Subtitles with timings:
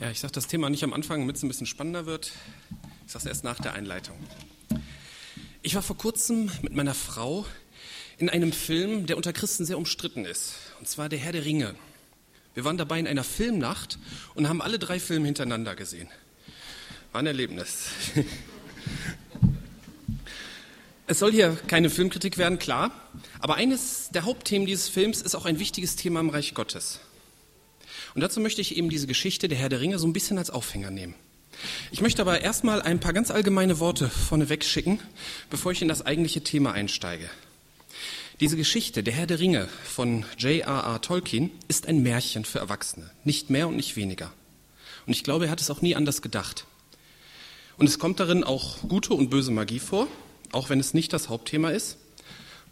[0.00, 2.32] Ja, ich sage das Thema nicht am Anfang, damit es ein bisschen spannender wird.
[3.04, 4.16] Ich sage es erst nach der Einleitung.
[5.60, 7.44] Ich war vor kurzem mit meiner Frau
[8.16, 10.54] in einem Film, der unter Christen sehr umstritten ist.
[10.78, 11.74] Und zwar Der Herr der Ringe.
[12.54, 13.98] Wir waren dabei in einer Filmnacht
[14.34, 16.08] und haben alle drei Filme hintereinander gesehen.
[17.12, 17.88] War ein Erlebnis.
[21.06, 22.92] Es soll hier keine Filmkritik werden, klar.
[23.40, 27.00] Aber eines der Hauptthemen dieses Films ist auch ein wichtiges Thema im Reich Gottes.
[28.14, 30.50] Und dazu möchte ich eben diese Geschichte der Herr der Ringe so ein bisschen als
[30.50, 31.14] Aufhänger nehmen.
[31.90, 35.00] Ich möchte aber erstmal ein paar ganz allgemeine Worte vorneweg schicken,
[35.50, 37.28] bevor ich in das eigentliche Thema einsteige.
[38.40, 41.00] Diese Geschichte, der Herr der Ringe von J.R.R.
[41.02, 44.32] Tolkien, ist ein Märchen für Erwachsene, nicht mehr und nicht weniger.
[45.06, 46.64] Und ich glaube, er hat es auch nie anders gedacht.
[47.76, 50.08] Und es kommt darin auch gute und böse Magie vor,
[50.52, 51.98] auch wenn es nicht das Hauptthema ist.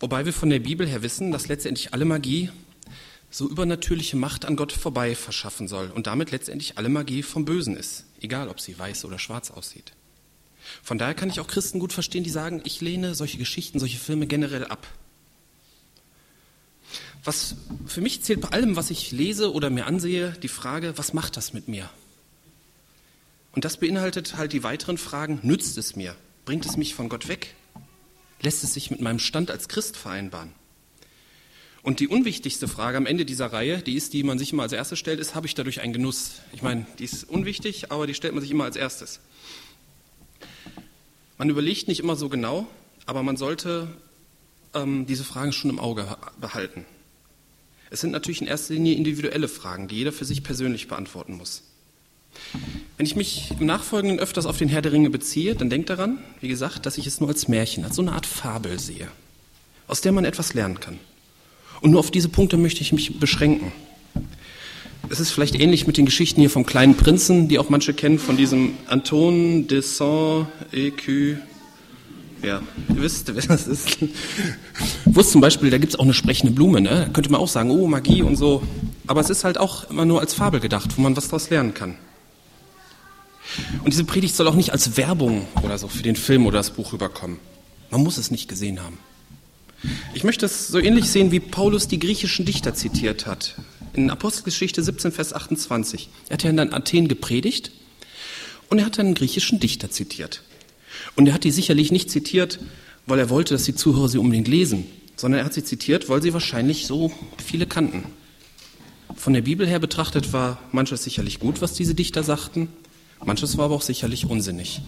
[0.01, 2.51] Wobei wir von der Bibel her wissen, dass letztendlich alle Magie
[3.31, 7.77] so übernatürliche Macht an Gott vorbei verschaffen soll und damit letztendlich alle Magie vom Bösen
[7.77, 9.93] ist, egal ob sie weiß oder schwarz aussieht.
[10.83, 13.99] Von daher kann ich auch Christen gut verstehen, die sagen, ich lehne solche Geschichten, solche
[13.99, 14.87] Filme generell ab.
[17.25, 21.13] Was für mich zählt bei allem, was ich lese oder mir ansehe, die Frage, was
[21.13, 21.91] macht das mit mir?
[23.53, 26.15] Und das beinhaltet halt die weiteren Fragen, nützt es mir?
[26.45, 27.55] Bringt es mich von Gott weg?
[28.41, 30.53] Lässt es sich mit meinem Stand als Christ vereinbaren?
[31.83, 34.73] Und die unwichtigste Frage am Ende dieser Reihe, die ist, die man sich immer als
[34.73, 36.41] erstes stellt, ist, habe ich dadurch einen Genuss?
[36.53, 39.21] Ich meine, die ist unwichtig, aber die stellt man sich immer als erstes.
[41.39, 42.67] Man überlegt nicht immer so genau,
[43.07, 43.89] aber man sollte
[44.75, 46.85] ähm, diese Fragen schon im Auge behalten.
[47.91, 51.63] Es sind natürlich in erster Linie individuelle Fragen, die jeder für sich persönlich beantworten muss.
[52.97, 56.19] Wenn ich mich im Nachfolgenden öfters auf den Herr der Ringe beziehe, dann denkt daran,
[56.41, 59.09] wie gesagt, dass ich es nur als Märchen, als so eine Art Fabel sehe,
[59.87, 60.99] aus der man etwas lernen kann.
[61.81, 63.73] Und nur auf diese Punkte möchte ich mich beschränken.
[65.11, 68.19] Es ist vielleicht ähnlich mit den Geschichten hier vom kleinen Prinzen, die auch manche kennen,
[68.19, 71.37] von diesem Anton de Saint-Écu.
[72.43, 73.99] Ja, ihr wisst, wer das ist.
[75.07, 77.07] Wusst zum Beispiel, da gibt es auch eine sprechende Blume, ne?
[77.07, 78.63] Da könnte man auch sagen, oh, Magie und so.
[79.07, 81.75] Aber es ist halt auch immer nur als Fabel gedacht, wo man was daraus lernen
[81.75, 81.95] kann.
[83.83, 86.71] Und diese Predigt soll auch nicht als Werbung oder so für den Film oder das
[86.71, 87.39] Buch rüberkommen.
[87.91, 88.99] Man muss es nicht gesehen haben.
[90.15, 93.55] Ich möchte es so ähnlich sehen, wie Paulus die griechischen Dichter zitiert hat.
[93.93, 96.09] In Apostelgeschichte 17, Vers 28.
[96.29, 97.71] Er hat ja in Athen gepredigt
[98.69, 100.43] und er hat einen griechischen Dichter zitiert.
[101.17, 102.59] Und er hat die sicherlich nicht zitiert,
[103.07, 106.23] weil er wollte, dass die Zuhörer sie unbedingt lesen, sondern er hat sie zitiert, weil
[106.23, 107.13] sie wahrscheinlich so
[107.45, 108.05] viele kannten.
[109.17, 112.69] Von der Bibel her betrachtet war manches sicherlich gut, was diese Dichter sagten,
[113.25, 114.81] manches war aber auch sicherlich unsinnig.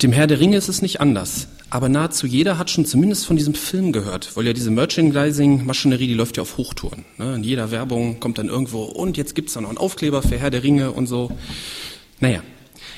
[0.00, 1.46] Mit dem Herr der Ringe ist es nicht anders.
[1.68, 6.14] Aber nahezu jeder hat schon zumindest von diesem Film gehört, weil ja diese Merchandising-Maschinerie, die
[6.14, 7.04] läuft ja auf Hochtouren.
[7.18, 7.34] Ne?
[7.34, 10.48] In jeder Werbung kommt dann irgendwo, und jetzt gibt's da noch einen Aufkleber für Herr
[10.48, 11.30] der Ringe und so.
[12.18, 12.42] Naja,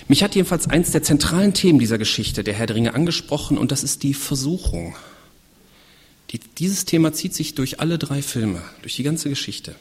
[0.07, 3.73] mich hat jedenfalls eins der zentralen Themen dieser Geschichte, der Herr der Ringe, angesprochen, und
[3.73, 4.95] das ist die Versuchung.
[6.31, 9.75] Die, dieses Thema zieht sich durch alle drei Filme, durch die ganze Geschichte.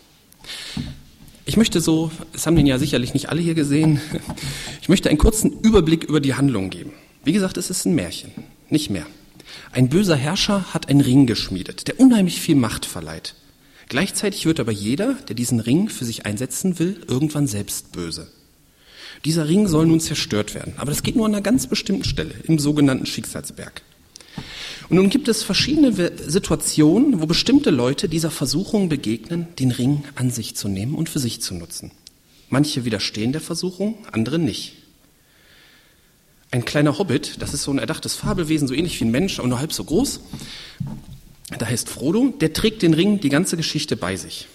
[1.46, 4.02] Ich möchte so, es haben den ja sicherlich nicht alle hier gesehen,
[4.82, 6.94] ich möchte einen kurzen Überblick über die Handlung geben.
[7.24, 8.32] Wie gesagt, es ist ein Märchen
[8.70, 9.06] nicht mehr.
[9.72, 13.36] Ein böser Herrscher hat einen Ring geschmiedet, der unheimlich viel Macht verleiht.
[13.90, 18.32] Gleichzeitig wird aber jeder, der diesen Ring für sich einsetzen will, irgendwann selbst böse.
[19.26, 22.34] Dieser Ring soll nun zerstört werden, aber das geht nur an einer ganz bestimmten Stelle,
[22.46, 23.82] im sogenannten Schicksalsberg.
[24.90, 25.94] Und nun gibt es verschiedene
[26.28, 31.20] Situationen, wo bestimmte Leute dieser Versuchung begegnen, den Ring an sich zu nehmen und für
[31.20, 31.92] sich zu nutzen.
[32.50, 34.81] Manche widerstehen der Versuchung, andere nicht.
[36.52, 39.48] Ein kleiner Hobbit, das ist so ein erdachtes Fabelwesen, so ähnlich wie ein Mensch, aber
[39.48, 40.20] nur halb so groß.
[41.58, 44.48] Da heißt Frodo, der trägt den Ring die ganze Geschichte bei sich.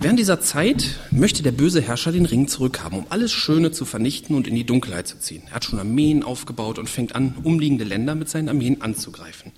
[0.00, 4.34] Während dieser Zeit möchte der böse Herrscher den Ring zurückhaben, um alles Schöne zu vernichten
[4.34, 5.42] und in die Dunkelheit zu ziehen.
[5.48, 9.52] Er hat schon Armeen aufgebaut und fängt an, umliegende Länder mit seinen Armeen anzugreifen.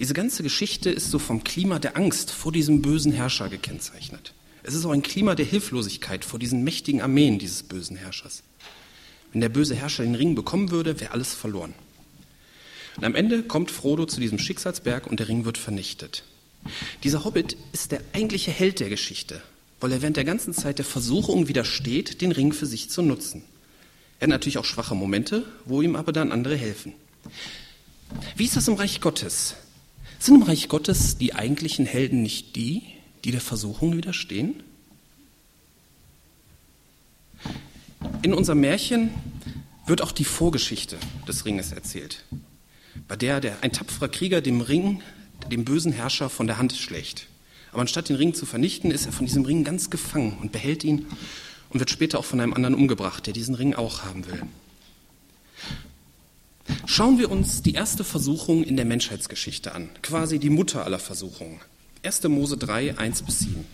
[0.00, 4.34] Diese ganze Geschichte ist so vom Klima der Angst vor diesem bösen Herrscher gekennzeichnet.
[4.62, 8.42] Es ist auch ein Klima der Hilflosigkeit vor diesen mächtigen Armeen dieses bösen Herrschers.
[9.32, 11.74] Wenn der böse Herrscher den Ring bekommen würde, wäre alles verloren.
[12.96, 16.24] Und am Ende kommt Frodo zu diesem Schicksalsberg und der Ring wird vernichtet.
[17.04, 19.40] Dieser Hobbit ist der eigentliche Held der Geschichte,
[19.80, 23.42] weil er während der ganzen Zeit der Versuchung widersteht, den Ring für sich zu nutzen.
[24.18, 26.92] Er hat natürlich auch schwache Momente, wo ihm aber dann andere helfen.
[28.36, 29.54] Wie ist das im Reich Gottes?
[30.18, 32.82] Sind im Reich Gottes die eigentlichen Helden nicht die,
[33.24, 34.62] die der Versuchung widerstehen?
[38.22, 39.10] In unserem Märchen
[39.86, 42.24] wird auch die Vorgeschichte des Ringes erzählt,
[43.08, 45.02] bei der, der ein tapferer Krieger dem Ring,
[45.50, 47.26] dem bösen Herrscher von der Hand schlägt.
[47.72, 50.84] Aber anstatt den Ring zu vernichten, ist er von diesem Ring ganz gefangen und behält
[50.84, 51.06] ihn
[51.70, 54.42] und wird später auch von einem anderen umgebracht, der diesen Ring auch haben will.
[56.86, 61.60] Schauen wir uns die erste Versuchung in der Menschheitsgeschichte an, quasi die Mutter aller Versuchungen.
[62.02, 62.22] 1.
[62.24, 63.66] Mose 3, 1 bis 7.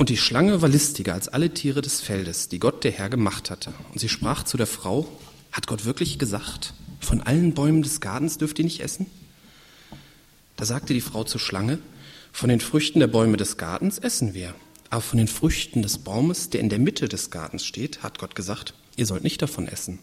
[0.00, 3.50] Und die Schlange war listiger als alle Tiere des Feldes, die Gott der Herr gemacht
[3.50, 3.74] hatte.
[3.92, 5.06] Und sie sprach zu der Frau,
[5.52, 9.04] hat Gott wirklich gesagt, von allen Bäumen des Gartens dürft ihr nicht essen?
[10.56, 11.80] Da sagte die Frau zur Schlange,
[12.32, 14.54] von den Früchten der Bäume des Gartens essen wir.
[14.88, 18.34] Aber von den Früchten des Baumes, der in der Mitte des Gartens steht, hat Gott
[18.34, 19.98] gesagt, ihr sollt nicht davon essen.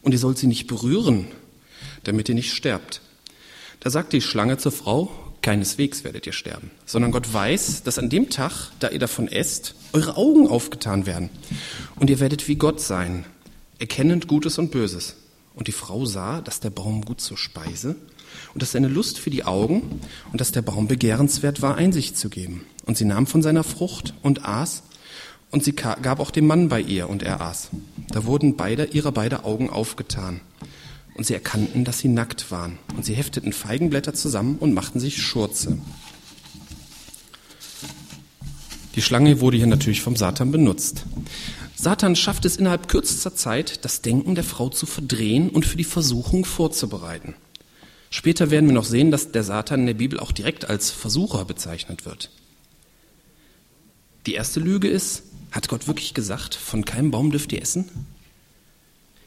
[0.00, 1.26] Und ihr sollt sie nicht berühren,
[2.04, 3.00] damit ihr nicht sterbt.
[3.80, 5.10] Da sagte die Schlange zur Frau,
[5.42, 9.74] keineswegs werdet ihr sterben, sondern Gott weiß, dass an dem Tag, da ihr davon esst,
[9.92, 11.30] eure Augen aufgetan werden.
[11.96, 13.24] Und ihr werdet wie Gott sein,
[13.78, 15.16] erkennend Gutes und Böses.
[15.54, 17.96] Und die Frau sah, dass der Baum gut zur Speise
[18.54, 20.00] und dass seine Lust für die Augen
[20.32, 22.64] und dass der Baum begehrenswert war, Einsicht zu geben.
[22.86, 24.82] Und sie nahm von seiner Frucht und aß,
[25.50, 27.70] und sie gab auch dem Mann bei ihr, und er aß.
[28.10, 30.40] Da wurden beide, ihre beide Augen aufgetan,
[31.14, 32.78] und sie erkannten, dass sie nackt waren.
[32.96, 35.78] Und sie hefteten Feigenblätter zusammen und machten sich Schurze.
[38.94, 41.04] Die Schlange wurde hier natürlich vom Satan benutzt.
[41.76, 45.84] Satan schafft es innerhalb kürzester Zeit, das Denken der Frau zu verdrehen und für die
[45.84, 47.34] Versuchung vorzubereiten.
[48.10, 51.44] Später werden wir noch sehen, dass der Satan in der Bibel auch direkt als Versucher
[51.44, 52.30] bezeichnet wird.
[54.26, 55.22] Die erste Lüge ist,
[55.52, 57.88] hat Gott wirklich gesagt, von keinem Baum dürft ihr essen?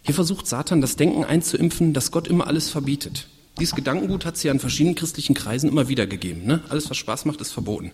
[0.03, 3.27] Hier versucht Satan das Denken einzuimpfen, dass Gott immer alles verbietet.
[3.59, 6.45] Dieses Gedankengut hat es ja in verschiedenen christlichen Kreisen immer wieder gegeben.
[6.45, 6.61] Ne?
[6.69, 7.91] Alles, was Spaß macht, ist verboten.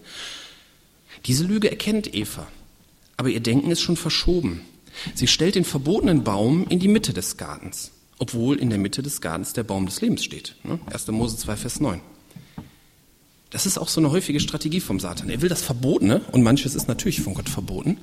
[1.25, 2.47] Diese Lüge erkennt Eva,
[3.17, 4.61] aber ihr Denken ist schon verschoben.
[5.13, 9.21] Sie stellt den verbotenen Baum in die Mitte des Gartens obwohl in der Mitte des
[9.21, 10.55] Gartens der Baum des Lebens steht.
[10.91, 11.07] 1.
[11.07, 11.13] Ne?
[11.13, 12.01] Mose 2, Vers 9.
[13.49, 15.29] Das ist auch so eine häufige Strategie vom Satan.
[15.29, 17.97] Er will das Verbotene, und manches ist natürlich von Gott verboten,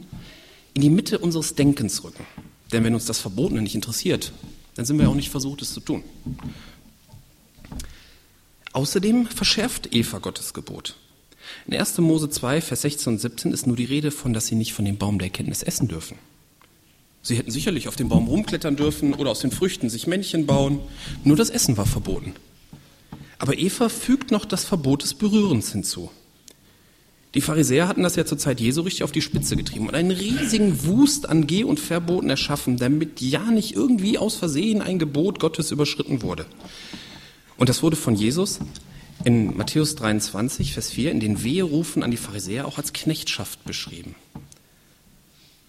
[0.74, 2.26] in die Mitte unseres Denkens rücken.
[2.72, 4.32] Denn wenn uns das Verbotene nicht interessiert,
[4.74, 6.02] dann sind wir auch nicht versucht, es zu tun.
[8.72, 10.96] Außerdem verschärft Eva Gottes Gebot.
[11.66, 11.98] In 1.
[11.98, 14.84] Mose 2, Vers 16 und 17 ist nur die Rede von, dass sie nicht von
[14.84, 16.18] dem Baum der Erkenntnis essen dürfen.
[17.22, 20.80] Sie hätten sicherlich auf dem Baum rumklettern dürfen oder aus den Früchten sich Männchen bauen.
[21.24, 22.34] Nur das Essen war verboten.
[23.38, 26.10] Aber Eva fügt noch das Verbot des Berührens hinzu.
[27.34, 30.10] Die Pharisäer hatten das ja zur Zeit Jesu richtig auf die Spitze getrieben und einen
[30.10, 35.38] riesigen Wust an Geh- und Verboten erschaffen, damit ja nicht irgendwie aus Versehen ein Gebot
[35.38, 36.46] Gottes überschritten wurde.
[37.58, 38.60] Und das wurde von Jesus
[39.24, 44.14] in Matthäus 23, Vers 4 in den Weherufen an die Pharisäer auch als Knechtschaft beschrieben.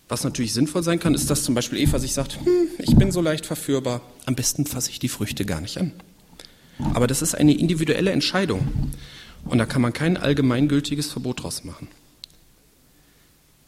[0.09, 3.11] Was natürlich sinnvoll sein kann, ist, dass zum Beispiel Eva sich sagt, hm, ich bin
[3.11, 5.91] so leicht verführbar, am besten fasse ich die Früchte gar nicht an.
[6.93, 8.91] Aber das ist eine individuelle Entscheidung
[9.47, 11.87] und da kann man kein allgemeingültiges Verbot draus machen.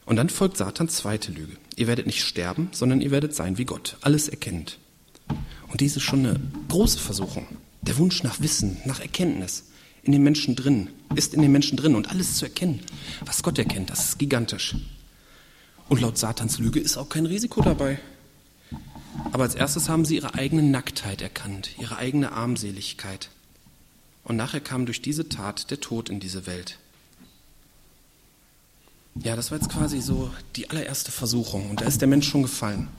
[0.06, 1.56] Und dann folgt Satans zweite Lüge.
[1.76, 4.80] Ihr werdet nicht sterben, sondern ihr werdet sein wie Gott, alles erkennend.
[5.68, 7.46] Und dies ist schon eine große Versuchung.
[7.82, 9.66] Der Wunsch nach Wissen, nach Erkenntnis
[10.02, 12.82] in den Menschen drin, ist in den Menschen drin und alles zu erkennen,
[13.26, 14.76] was Gott erkennt, das ist gigantisch.
[15.88, 18.00] Und laut Satans Lüge ist auch kein Risiko dabei.
[19.32, 23.30] Aber als erstes haben sie ihre eigene Nacktheit erkannt, ihre eigene Armseligkeit.
[24.30, 26.78] Und nachher kam durch diese Tat der Tod in diese Welt.
[29.16, 32.44] Ja, das war jetzt quasi so die allererste Versuchung und da ist der Mensch schon
[32.44, 32.90] gefallen.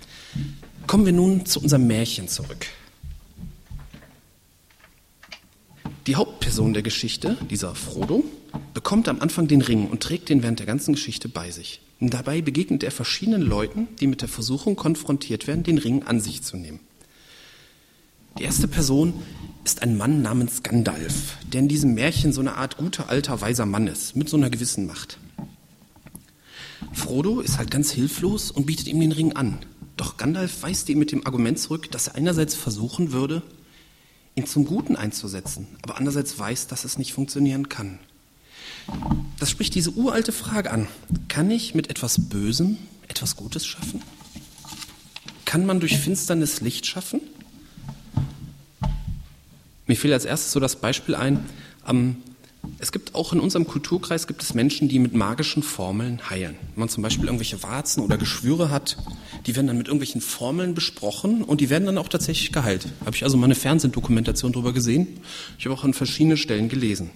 [0.89, 2.67] Kommen wir nun zu unserem Märchen zurück.
[6.09, 8.25] Die Hauptperson der Geschichte, dieser Frodo,
[8.75, 11.81] bekommt am Anfang den Ring und trägt den während der ganzen Geschichte bei sich.
[12.01, 16.21] Und dabei begegnet er verschiedenen Leuten, die mit der Versuchung konfrontiert werden, den Ring an
[16.21, 16.81] sich zu nehmen.
[18.39, 19.15] Die erste Person
[19.65, 23.67] ist ein Mann namens Gandalf, der in diesem Märchen so eine Art guter, alter, weiser
[23.67, 25.19] Mann ist, mit so einer gewissen Macht.
[26.93, 29.59] Frodo ist halt ganz hilflos und bietet ihm den Ring an.
[29.97, 33.43] Doch Gandalf weist ihn mit dem Argument zurück, dass er einerseits versuchen würde,
[34.35, 37.99] ihn zum Guten einzusetzen, aber andererseits weiß, dass es nicht funktionieren kann.
[39.39, 40.89] Das spricht diese uralte Frage an.
[41.29, 44.03] Kann ich mit etwas Bösem etwas Gutes schaffen?
[45.45, 47.21] Kann man durch Finsternis Licht schaffen?
[49.91, 51.45] Mir fiel als erstes so das Beispiel ein,
[51.85, 52.19] ähm,
[52.79, 56.55] es gibt auch in unserem Kulturkreis gibt es Menschen, die mit magischen Formeln heilen.
[56.75, 58.97] Wenn man zum Beispiel irgendwelche Warzen oder Geschwüre hat,
[59.47, 62.87] die werden dann mit irgendwelchen Formeln besprochen und die werden dann auch tatsächlich geheilt.
[63.05, 65.09] Habe ich also mal eine Fernsehdokumentation darüber gesehen.
[65.59, 67.11] Ich habe auch an verschiedenen Stellen gelesen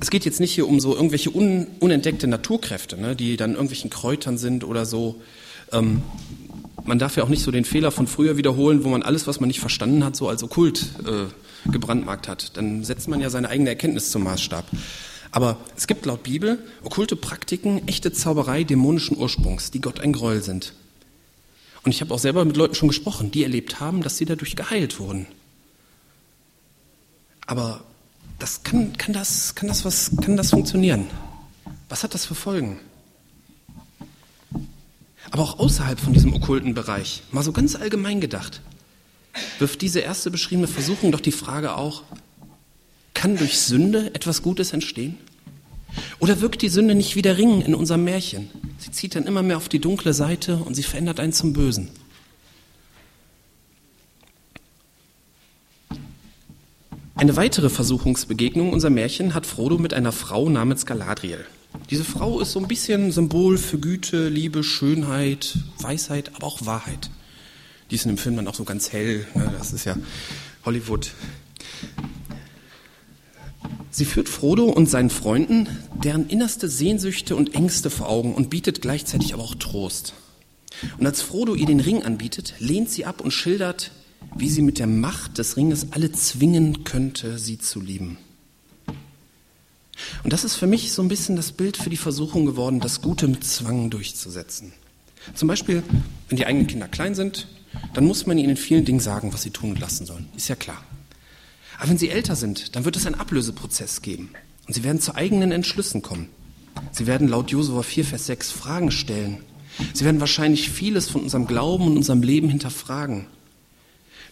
[0.00, 3.90] es geht jetzt nicht hier um so irgendwelche un, unentdeckte Naturkräfte, ne, die dann irgendwelchen
[3.90, 5.20] Kräutern sind oder so.
[5.72, 6.02] Ähm,
[6.84, 9.40] man darf ja auch nicht so den Fehler von früher wiederholen, wo man alles, was
[9.40, 12.56] man nicht verstanden hat, so als okkult äh, gebrandmarkt hat.
[12.56, 14.66] Dann setzt man ja seine eigene Erkenntnis zum Maßstab.
[15.30, 20.42] Aber es gibt laut Bibel okkulte Praktiken, echte Zauberei dämonischen Ursprungs, die Gott ein Gräuel
[20.42, 20.72] sind.
[21.84, 24.56] Und ich habe auch selber mit Leuten schon gesprochen, die erlebt haben, dass sie dadurch
[24.56, 25.26] geheilt wurden.
[27.46, 27.82] Aber
[28.38, 31.06] das kann, kann, das, kann, das was, kann das funktionieren?
[31.88, 32.78] Was hat das für Folgen?
[35.30, 38.62] Aber auch außerhalb von diesem okkulten Bereich, mal so ganz allgemein gedacht,
[39.58, 42.02] wirft diese erste beschriebene Versuchung doch die Frage auch,
[43.14, 45.16] kann durch Sünde etwas Gutes entstehen?
[46.18, 48.50] Oder wirkt die Sünde nicht wie der Ring in unserem Märchen?
[48.78, 51.88] Sie zieht dann immer mehr auf die dunkle Seite und sie verändert einen zum Bösen.
[57.18, 61.44] Eine weitere Versuchungsbegegnung unser Märchen hat Frodo mit einer Frau namens Galadriel.
[61.90, 67.10] Diese Frau ist so ein bisschen Symbol für Güte, Liebe, Schönheit, Weisheit, aber auch Wahrheit.
[67.90, 69.26] Die ist in dem Film dann auch so ganz hell.
[69.34, 69.52] Ne?
[69.58, 69.96] Das ist ja
[70.64, 71.10] Hollywood.
[73.90, 75.66] Sie führt Frodo und seinen Freunden
[76.04, 80.14] deren innerste Sehnsüchte und Ängste vor Augen und bietet gleichzeitig aber auch Trost.
[80.98, 83.90] Und als Frodo ihr den Ring anbietet, lehnt sie ab und schildert,
[84.36, 88.18] wie sie mit der Macht des Ringes alle zwingen könnte, sie zu lieben.
[90.22, 93.00] Und das ist für mich so ein bisschen das Bild für die Versuchung geworden, das
[93.00, 94.72] Gute mit Zwang durchzusetzen.
[95.34, 95.82] Zum Beispiel,
[96.28, 97.48] wenn die eigenen Kinder klein sind,
[97.94, 100.28] dann muss man ihnen in vielen Dingen sagen, was sie tun und lassen sollen.
[100.36, 100.82] Ist ja klar.
[101.78, 104.30] Aber wenn sie älter sind, dann wird es einen Ablöseprozess geben.
[104.66, 106.28] Und sie werden zu eigenen Entschlüssen kommen.
[106.92, 109.38] Sie werden laut Josua 4, Vers 6 Fragen stellen.
[109.94, 113.26] Sie werden wahrscheinlich vieles von unserem Glauben und unserem Leben hinterfragen.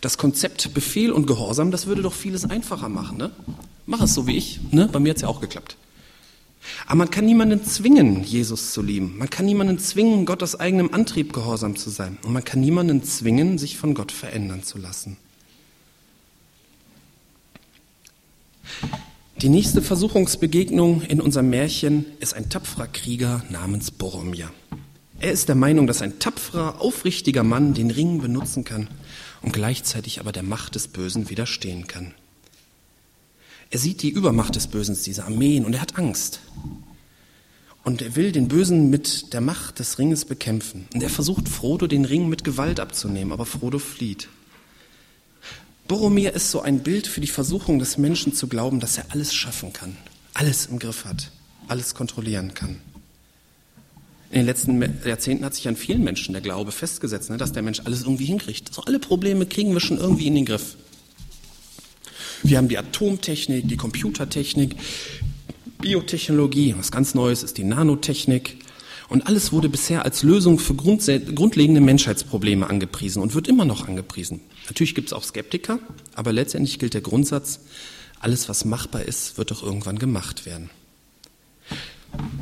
[0.00, 3.16] Das Konzept Befehl und Gehorsam, das würde doch vieles einfacher machen.
[3.16, 3.30] Ne?
[3.86, 4.60] Mach es so wie ich.
[4.70, 4.88] Ne?
[4.92, 5.76] Bei mir hat es ja auch geklappt.
[6.86, 9.16] Aber man kann niemanden zwingen, Jesus zu lieben.
[9.18, 12.18] Man kann niemanden zwingen, Gott aus eigenem Antrieb gehorsam zu sein.
[12.24, 15.16] Und man kann niemanden zwingen, sich von Gott verändern zu lassen.
[19.42, 24.50] Die nächste Versuchungsbegegnung in unserem Märchen ist ein tapferer Krieger namens Boromir.
[25.20, 28.88] Er ist der Meinung, dass ein tapferer, aufrichtiger Mann den Ring benutzen kann
[29.46, 32.12] und gleichzeitig aber der Macht des Bösen widerstehen kann.
[33.70, 36.40] Er sieht die Übermacht des Bösen, diese Armeen, und er hat Angst.
[37.84, 40.88] Und er will den Bösen mit der Macht des Ringes bekämpfen.
[40.92, 44.28] Und er versucht Frodo den Ring mit Gewalt abzunehmen, aber Frodo flieht.
[45.86, 49.32] Boromir ist so ein Bild für die Versuchung des Menschen zu glauben, dass er alles
[49.32, 49.96] schaffen kann,
[50.34, 51.30] alles im Griff hat,
[51.68, 52.80] alles kontrollieren kann.
[54.30, 57.62] In den letzten Jahrzehnten hat sich an vielen Menschen der Glaube festgesetzt, ne, dass der
[57.62, 58.74] Mensch alles irgendwie hinkriegt.
[58.74, 60.76] So alle Probleme kriegen wir schon irgendwie in den Griff.
[62.42, 64.76] Wir haben die Atomtechnik, die Computertechnik,
[65.80, 68.58] Biotechnologie, was ganz Neues ist die Nanotechnik.
[69.08, 74.40] Und alles wurde bisher als Lösung für grundlegende Menschheitsprobleme angepriesen und wird immer noch angepriesen.
[74.66, 75.78] Natürlich gibt es auch Skeptiker,
[76.14, 77.60] aber letztendlich gilt der Grundsatz,
[78.18, 80.70] alles was machbar ist, wird doch irgendwann gemacht werden.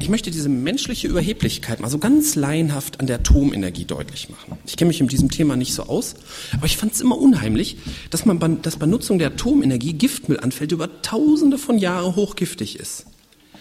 [0.01, 4.59] Ich möchte diese menschliche Überheblichkeit mal so ganz laienhaft an der Atomenergie deutlich machen.
[4.67, 6.15] Ich kenne mich in diesem Thema nicht so aus,
[6.53, 7.79] aber ich fand es immer unheimlich,
[8.11, 12.79] dass man bei, dass bei Nutzung der Atomenergie Giftmüll anfällt, über tausende von Jahren hochgiftig
[12.79, 13.07] ist.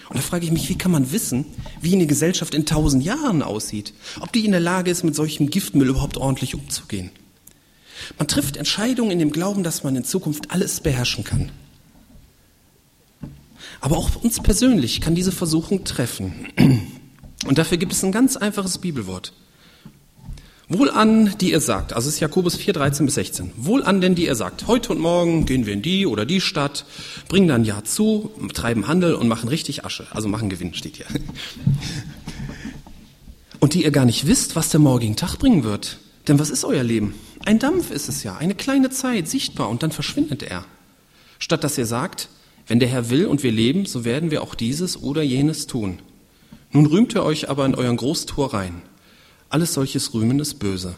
[0.09, 1.45] Und da frage ich mich, wie kann man wissen,
[1.81, 3.93] wie eine Gesellschaft in tausend Jahren aussieht?
[4.19, 7.09] Ob die in der Lage ist, mit solchem Giftmüll überhaupt ordentlich umzugehen?
[8.17, 11.51] Man trifft Entscheidungen in dem Glauben, dass man in Zukunft alles beherrschen kann.
[13.81, 16.47] Aber auch uns persönlich kann diese Versuchung treffen.
[17.45, 19.33] Und dafür gibt es ein ganz einfaches Bibelwort.
[20.69, 23.51] Wohl an, die ihr sagt, also es ist Jakobus 4, 13 bis 16.
[23.57, 26.39] Wohl an denn, die ihr sagt, heute und morgen gehen wir in die oder die
[26.39, 26.85] Stadt,
[27.27, 30.07] bringen dann Ja zu, treiben Handel und machen richtig Asche.
[30.11, 31.05] Also machen Gewinn, steht hier.
[33.59, 35.97] Und die ihr gar nicht wisst, was der morgigen Tag bringen wird.
[36.27, 37.15] Denn was ist euer Leben?
[37.45, 40.65] Ein Dampf ist es ja, eine kleine Zeit, sichtbar, und dann verschwindet er.
[41.39, 42.27] Statt dass ihr sagt,
[42.67, 45.99] wenn der Herr will und wir leben, so werden wir auch dieses oder jenes tun.
[46.71, 48.81] Nun rühmt ihr euch aber in euren Großtuereien.
[49.49, 50.95] Alles solches Rühmen ist böse.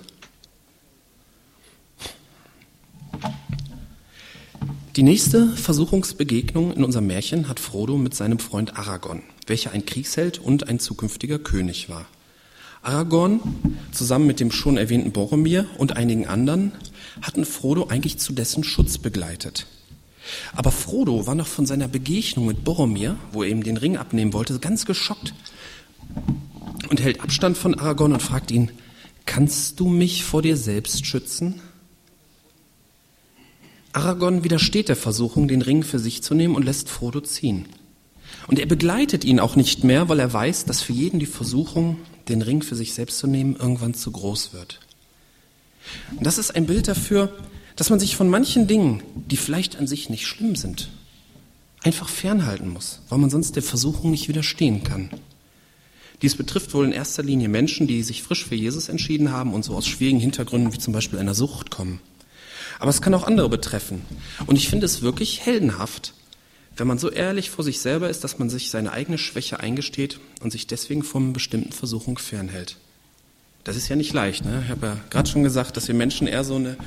[4.95, 10.39] Die nächste Versuchungsbegegnung in unserem Märchen hat Frodo mit seinem Freund Aragorn, welcher ein Kriegsheld
[10.39, 12.05] und ein zukünftiger König war.
[12.81, 13.41] Aragorn
[13.91, 16.71] zusammen mit dem schon erwähnten Boromir und einigen anderen
[17.21, 19.65] hatten Frodo eigentlich zu dessen Schutz begleitet.
[20.55, 24.33] Aber Frodo war noch von seiner Begegnung mit Boromir, wo er ihm den Ring abnehmen
[24.33, 25.33] wollte, ganz geschockt
[26.89, 28.71] und hält Abstand von Aragorn und fragt ihn,
[29.25, 31.61] kannst du mich vor dir selbst schützen?
[33.93, 37.65] Aragorn widersteht der Versuchung, den Ring für sich zu nehmen und lässt Frodo ziehen.
[38.47, 41.97] Und er begleitet ihn auch nicht mehr, weil er weiß, dass für jeden die Versuchung,
[42.27, 44.81] den Ring für sich selbst zu nehmen, irgendwann zu groß wird.
[46.17, 47.31] Und das ist ein Bild dafür,
[47.75, 50.89] dass man sich von manchen Dingen, die vielleicht an sich nicht schlimm sind,
[51.83, 55.09] einfach fernhalten muss, weil man sonst der Versuchung nicht widerstehen kann.
[56.21, 59.65] Dies betrifft wohl in erster Linie Menschen, die sich frisch für Jesus entschieden haben und
[59.65, 61.99] so aus schwierigen Hintergründen wie zum Beispiel einer Sucht kommen.
[62.79, 64.01] Aber es kann auch andere betreffen.
[64.47, 66.13] Und ich finde es wirklich heldenhaft,
[66.77, 70.19] wenn man so ehrlich vor sich selber ist, dass man sich seine eigene Schwäche eingesteht
[70.41, 72.77] und sich deswegen von bestimmten Versuchungen fernhält.
[73.65, 74.45] Das ist ja nicht leicht.
[74.45, 74.61] Ne?
[74.63, 76.77] Ich habe ja gerade schon gesagt, dass wir Menschen eher so, eine,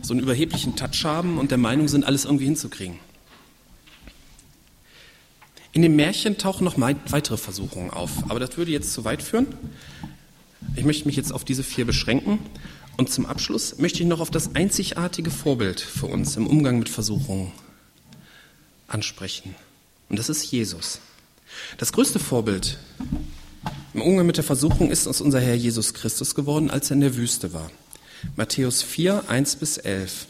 [0.00, 2.98] so einen überheblichen Touch haben und der Meinung sind, alles irgendwie hinzukriegen.
[5.72, 9.48] In dem Märchen tauchen noch weitere Versuchungen auf, aber das würde jetzt zu weit führen.
[10.76, 12.38] Ich möchte mich jetzt auf diese vier beschränken.
[12.96, 16.88] Und zum Abschluss möchte ich noch auf das einzigartige Vorbild für uns im Umgang mit
[16.88, 17.50] Versuchungen
[18.86, 19.56] ansprechen.
[20.08, 21.00] Und das ist Jesus.
[21.78, 22.78] Das größte Vorbild
[23.92, 27.00] im Umgang mit der Versuchung ist uns unser Herr Jesus Christus geworden, als er in
[27.00, 27.70] der Wüste war.
[28.36, 30.26] Matthäus 4, 1 bis 11.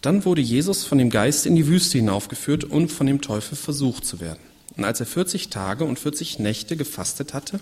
[0.00, 4.04] Dann wurde Jesus von dem Geist in die Wüste hinaufgeführt, um von dem Teufel versucht
[4.04, 4.40] zu werden.
[4.76, 7.60] Und als er 40 Tage und 40 Nächte gefastet hatte,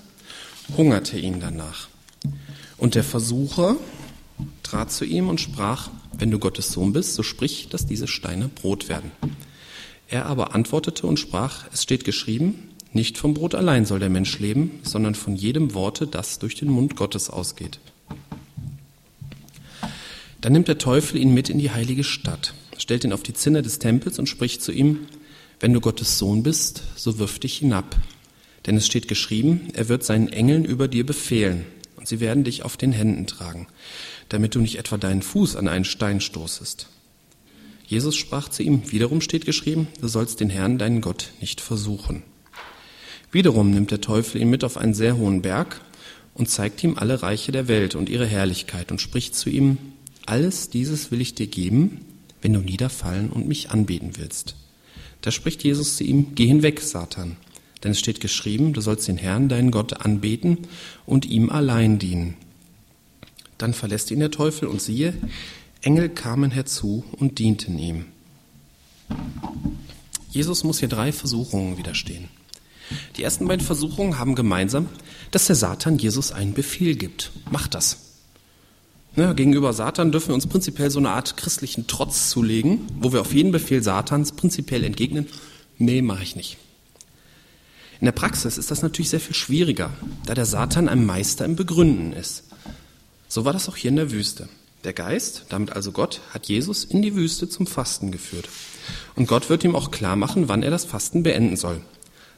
[0.76, 1.88] hungerte ihn danach.
[2.78, 3.76] Und der Versucher
[4.62, 8.48] trat zu ihm und sprach, wenn du Gottes Sohn bist, so sprich, dass diese Steine
[8.48, 9.12] Brot werden.
[10.08, 14.38] Er aber antwortete und sprach, es steht geschrieben, nicht vom Brot allein soll der Mensch
[14.38, 17.78] leben, sondern von jedem Worte, das durch den Mund Gottes ausgeht.
[20.40, 23.62] Dann nimmt der Teufel ihn mit in die heilige Stadt, stellt ihn auf die Zinne
[23.62, 25.06] des Tempels und spricht zu ihm,
[25.60, 27.96] wenn du Gottes Sohn bist, so wirf dich hinab.
[28.66, 31.64] Denn es steht geschrieben, er wird seinen Engeln über dir befehlen,
[31.96, 33.68] und sie werden dich auf den Händen tragen,
[34.28, 36.88] damit du nicht etwa deinen Fuß an einen Stein stoßest.
[37.86, 42.24] Jesus sprach zu ihm, wiederum steht geschrieben, du sollst den Herrn, deinen Gott, nicht versuchen.
[43.32, 45.80] Wiederum nimmt der Teufel ihn mit auf einen sehr hohen Berg
[46.34, 49.78] und zeigt ihm alle Reiche der Welt und ihre Herrlichkeit und spricht zu ihm,
[50.26, 52.02] alles dieses will ich dir geben,
[52.42, 54.54] wenn du niederfallen und mich anbeten willst.
[55.22, 57.36] Da spricht Jesus zu ihm, geh hinweg, Satan,
[57.82, 60.58] denn es steht geschrieben, du sollst den Herrn, deinen Gott, anbeten
[61.06, 62.34] und ihm allein dienen.
[63.56, 65.14] Dann verlässt ihn der Teufel und siehe,
[65.80, 68.04] Engel kamen herzu und dienten ihm.
[70.30, 72.28] Jesus muss hier drei Versuchungen widerstehen.
[73.16, 74.88] Die ersten beiden Versuchungen haben gemeinsam,
[75.30, 77.30] dass der Satan Jesus einen Befehl gibt.
[77.50, 77.98] Mach das.
[79.16, 83.20] Ja, gegenüber Satan dürfen wir uns prinzipiell so eine Art christlichen Trotz zulegen, wo wir
[83.20, 85.26] auf jeden Befehl Satans prinzipiell entgegnen.
[85.78, 86.56] Nee, mache ich nicht.
[88.00, 89.90] In der Praxis ist das natürlich sehr viel schwieriger,
[90.26, 92.44] da der Satan ein Meister im Begründen ist.
[93.28, 94.48] So war das auch hier in der Wüste.
[94.84, 98.48] Der Geist, damit also Gott, hat Jesus in die Wüste zum Fasten geführt.
[99.14, 101.82] Und Gott wird ihm auch klar machen, wann er das Fasten beenden soll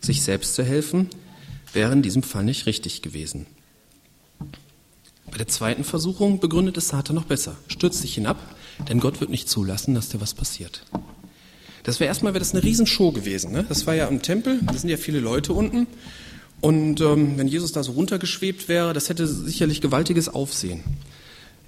[0.05, 1.09] sich selbst zu helfen,
[1.73, 3.47] wäre in diesem Fall nicht richtig gewesen.
[5.31, 7.57] Bei der zweiten Versuchung begründet es Satan noch besser.
[7.67, 8.39] Stürzt dich hinab,
[8.89, 10.85] denn Gott wird nicht zulassen, dass dir was passiert.
[11.83, 13.53] Das wäre erstmal wäre das eine Riesenshow gewesen.
[13.53, 13.65] Ne?
[13.69, 15.87] Das war ja im Tempel, da sind ja viele Leute unten.
[16.61, 20.83] Und ähm, wenn Jesus da so runtergeschwebt wäre, das hätte sicherlich gewaltiges Aufsehen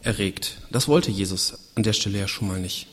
[0.02, 0.58] erregt.
[0.70, 2.86] Das wollte Jesus an der Stelle ja schon mal nicht.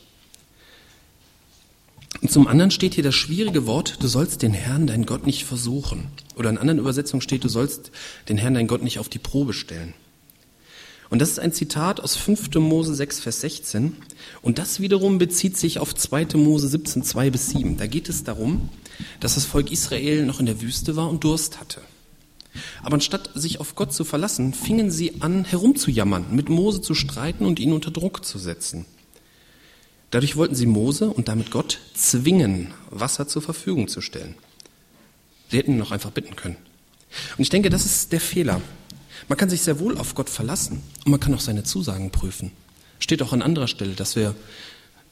[2.24, 5.44] Und zum anderen steht hier das schwierige Wort, du sollst den Herrn, dein Gott, nicht
[5.44, 6.06] versuchen.
[6.36, 7.90] Oder in anderen Übersetzungen steht, du sollst
[8.30, 9.92] den Herrn, dein Gott, nicht auf die Probe stellen.
[11.10, 12.54] Und das ist ein Zitat aus 5.
[12.54, 13.96] Mose 6, Vers 16.
[14.40, 16.28] Und das wiederum bezieht sich auf 2.
[16.36, 17.76] Mose 17, 2 bis 7.
[17.76, 18.70] Da geht es darum,
[19.20, 21.82] dass das Volk Israel noch in der Wüste war und Durst hatte.
[22.82, 27.44] Aber anstatt sich auf Gott zu verlassen, fingen sie an, herumzujammern, mit Mose zu streiten
[27.44, 28.86] und ihn unter Druck zu setzen.
[30.14, 34.36] Dadurch wollten sie Mose und damit Gott zwingen, Wasser zur Verfügung zu stellen.
[35.50, 36.54] Sie hätten ihn noch einfach bitten können.
[37.36, 38.60] Und ich denke, das ist der Fehler.
[39.26, 42.52] Man kann sich sehr wohl auf Gott verlassen und man kann auch seine Zusagen prüfen.
[43.00, 44.36] Steht auch an anderer Stelle, dass wir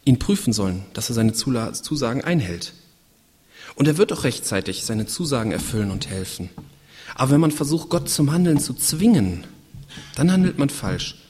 [0.04, 2.72] ihn prüfen sollen, dass er seine Zusagen einhält.
[3.74, 6.48] Und er wird auch rechtzeitig seine Zusagen erfüllen und helfen.
[7.16, 9.48] Aber wenn man versucht, Gott zum Handeln zu zwingen,
[10.14, 11.21] dann handelt man falsch.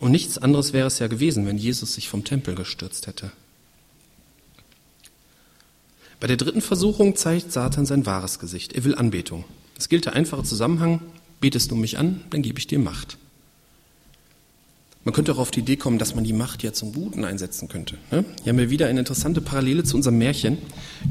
[0.00, 3.32] Und nichts anderes wäre es ja gewesen, wenn Jesus sich vom Tempel gestürzt hätte.
[6.20, 8.72] Bei der dritten Versuchung zeigt Satan sein wahres Gesicht.
[8.72, 9.44] Er will Anbetung.
[9.76, 11.00] Es gilt der einfache Zusammenhang,
[11.40, 13.18] betest du mich an, dann gebe ich dir Macht.
[15.04, 17.68] Man könnte auch auf die Idee kommen, dass man die Macht ja zum Guten einsetzen
[17.68, 17.98] könnte.
[18.10, 18.24] Ne?
[18.42, 20.56] Hier haben wir wieder eine interessante Parallele zu unserem Märchen.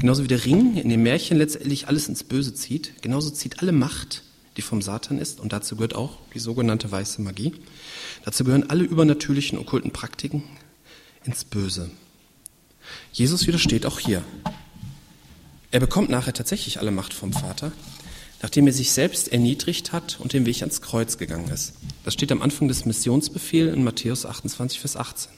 [0.00, 3.70] Genauso wie der Ring in dem Märchen letztendlich alles ins Böse zieht, genauso zieht alle
[3.70, 4.23] Macht,
[4.56, 7.52] die vom Satan ist, und dazu gehört auch die sogenannte weiße Magie,
[8.24, 10.42] Dazu gehören alle übernatürlichen okkulten Praktiken
[11.24, 11.90] ins Böse.
[13.12, 14.24] Jesus widersteht auch hier.
[15.70, 17.72] Er bekommt nachher tatsächlich alle Macht vom Vater,
[18.40, 21.74] nachdem er sich selbst erniedrigt hat und den Weg ans Kreuz gegangen ist.
[22.04, 25.30] Das steht am Anfang des Missionsbefehls in Matthäus 28, Vers 18.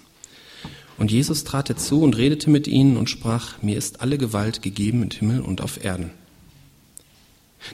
[0.98, 5.02] Und Jesus trat herzu und redete mit ihnen und sprach, mir ist alle Gewalt gegeben
[5.02, 6.11] im Himmel und auf Erden.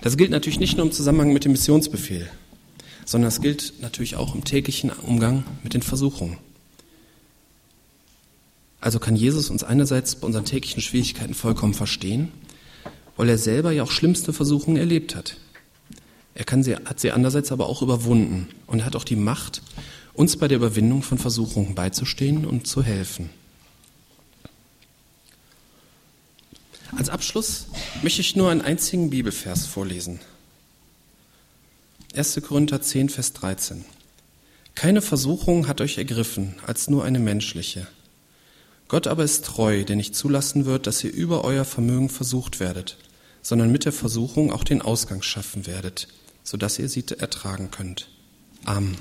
[0.01, 2.29] Das gilt natürlich nicht nur im Zusammenhang mit dem Missionsbefehl,
[3.05, 6.39] sondern es gilt natürlich auch im täglichen Umgang mit den Versuchungen.
[8.81, 12.33] Also kann Jesus uns einerseits bei unseren täglichen Schwierigkeiten vollkommen verstehen,
[13.17, 15.37] weil er selber ja auch schlimmste Versuchungen erlebt hat.
[16.35, 19.63] Er kann sie, hat sie andererseits aber auch überwunden und hat auch die Macht,
[20.15, 23.31] uns bei der Überwindung von Versuchungen beizustehen und zu helfen.
[26.97, 27.67] Als Abschluss
[28.03, 30.21] möchte ich nur einen einzigen Bibelvers vorlesen.
[32.15, 32.41] 1.
[32.43, 33.85] Korinther 10, Vers 13.
[34.75, 37.87] Keine Versuchung hat euch ergriffen als nur eine menschliche.
[38.89, 42.99] Gott aber ist treu, der nicht zulassen wird, dass ihr über euer Vermögen versucht werdet,
[43.41, 46.09] sondern mit der Versuchung auch den Ausgang schaffen werdet,
[46.45, 48.09] sodass ihr sie ertragen könnt.
[48.65, 48.97] Amen.